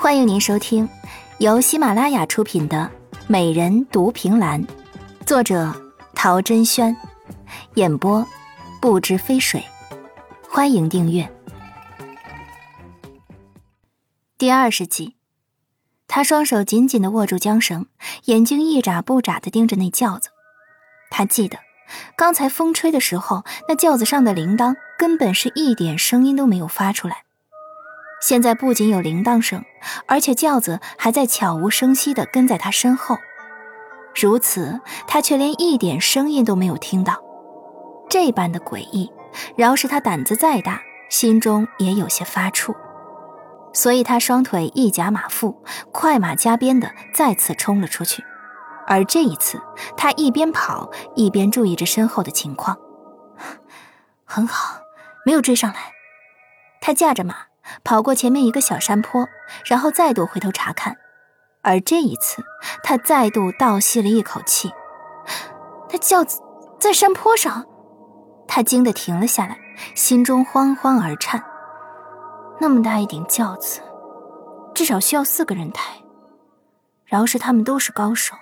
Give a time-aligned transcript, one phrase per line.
[0.00, 0.88] 欢迎您收听
[1.38, 2.88] 由喜马拉雅出品的
[3.26, 4.64] 《美人独凭栏》，
[5.26, 5.74] 作者
[6.14, 6.96] 陶珍轩，
[7.74, 8.24] 演播
[8.80, 9.60] 不知飞水。
[10.48, 11.28] 欢迎订阅。
[14.38, 15.16] 第二十集，
[16.06, 17.86] 他双手紧紧的握住缰绳，
[18.26, 20.30] 眼睛一眨不眨的盯着那轿子。
[21.10, 21.58] 他记得
[22.16, 27.24] 刚才风吹的时候，那轿子上的铃铛根本是一点声音都没有发出来。
[28.20, 29.64] 现在不仅有铃铛声，
[30.06, 33.16] 而且轿子还在悄无声息地跟在他身后。
[34.14, 37.22] 如此，他却连一点声音都没有听到，
[38.10, 39.12] 这般的诡异，
[39.56, 42.74] 饶是他胆子再大，心中也有些发怵。
[43.72, 45.62] 所以，他双腿一夹马腹，
[45.92, 48.24] 快马加鞭地再次冲了出去。
[48.88, 49.62] 而这一次，
[49.96, 52.76] 他一边跑一边注意着身后的情况。
[54.24, 54.80] 很好，
[55.24, 55.92] 没有追上来。
[56.80, 57.47] 他驾着马。
[57.84, 59.28] 跑过前面一个小山坡，
[59.64, 60.96] 然后再度回头查看，
[61.62, 62.42] 而这一次，
[62.82, 64.72] 他再度倒吸了一口气。
[65.90, 66.40] 那轿子
[66.78, 67.66] 在山坡上，
[68.46, 69.58] 他惊得停了下来，
[69.94, 71.42] 心中慌慌而颤。
[72.60, 73.80] 那么大一顶轿子，
[74.74, 75.94] 至少需要四个人抬。
[77.04, 78.36] 饶是他们都是高手，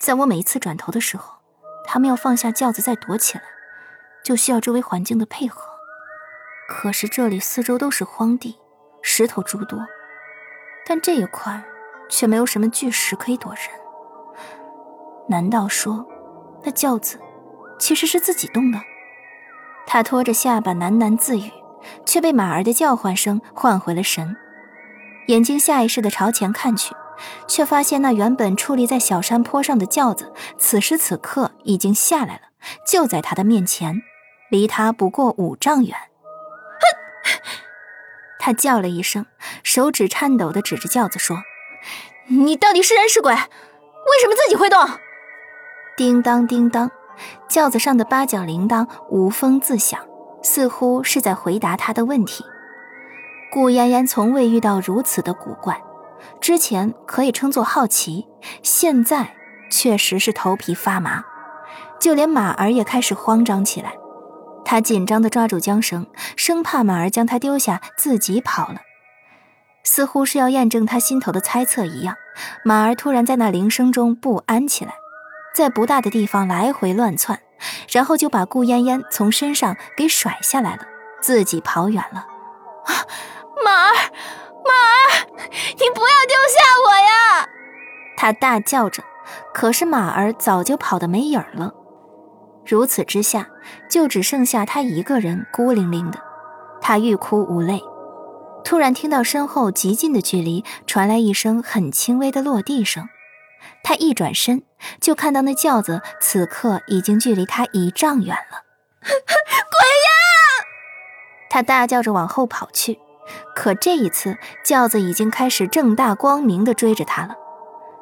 [0.00, 1.34] 在我每一次转头的时候，
[1.84, 3.44] 他们要放下轿子再躲起来，
[4.22, 5.73] 就需要周围环境的配合。
[6.66, 8.58] 可是这里四周都是荒地，
[9.02, 9.78] 石头诸多，
[10.86, 11.62] 但这一块
[12.08, 13.62] 却没有什么巨石可以躲人。
[15.28, 16.06] 难道说，
[16.62, 17.18] 那轿子
[17.78, 18.80] 其实是自己动的？
[19.86, 21.50] 他拖着下巴喃喃自语，
[22.06, 24.34] 却被马儿的叫唤声唤回了神，
[25.28, 26.94] 眼睛下意识地朝前看去，
[27.46, 32.40] 却发现那原本矗立在小山坡上的轿子，此时此刻已经下来了，
[32.86, 34.02] 就在他的面前，
[34.50, 35.94] 离他不过五丈远。
[38.44, 39.24] 他叫了一声，
[39.62, 41.38] 手指颤抖的指着轿子说
[42.28, 43.32] ：“你到底是人是鬼？
[43.32, 43.38] 为
[44.20, 44.78] 什么自己会动？”
[45.96, 46.90] 叮当叮当，
[47.48, 49.98] 轿子上的八角铃铛无风自响，
[50.42, 52.44] 似乎是在回答他的问题。
[53.50, 55.82] 顾妍妍从未遇到如此的古怪，
[56.38, 58.26] 之前可以称作好奇，
[58.62, 59.34] 现在
[59.70, 61.24] 确实是头皮发麻，
[61.98, 63.94] 就连马儿也开始慌张起来。
[64.64, 68.80] 他紧张地抓住缰绳，生怕马儿将他丢下，自己跑了。
[69.82, 72.16] 似乎是要验证他心头的猜测一样，
[72.64, 74.94] 马儿突然在那铃声中不安起来，
[75.54, 77.38] 在不大的地方来回乱窜，
[77.92, 80.86] 然后就把顾嫣嫣从身上给甩下来了，
[81.20, 82.20] 自己跑远了。
[82.20, 82.90] 啊，
[83.62, 83.94] 马儿，
[84.64, 87.48] 马儿，你不要丢下我呀！
[88.16, 89.04] 他大叫着，
[89.52, 91.72] 可是马儿早就跑得没影儿了。
[92.66, 93.48] 如此之下，
[93.90, 96.18] 就只剩下他一个人孤零零的。
[96.80, 97.82] 他欲哭无泪，
[98.64, 103.08] 突然听到身后极近的距离传来一声很轻微的落地声。
[103.82, 104.62] 他一转身，
[105.00, 108.62] 就看到那轿子此刻已经距离他一丈远了。
[109.00, 110.66] 鬼呀！
[111.50, 112.98] 他大叫着往后跑去，
[113.54, 117.36] 可这一次轿子已经开始正大光明地追着他了。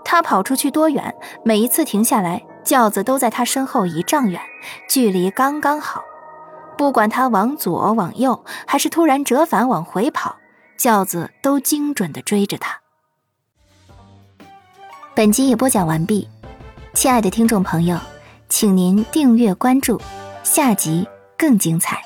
[0.05, 1.15] 他跑出去多远，
[1.45, 2.45] 每一次停下来。
[2.65, 4.41] 轿子都在他身后一丈远，
[4.89, 6.03] 距离刚刚好。
[6.79, 10.37] 不管他往左往右，还是突然折返往回跑，
[10.77, 12.81] 轿子都精准的追着他。
[15.15, 16.29] 本集已播讲完毕，
[16.95, 17.99] 亲爱的听众朋友，
[18.49, 20.01] 请您订阅关注，
[20.43, 21.07] 下集
[21.37, 22.03] 更精彩。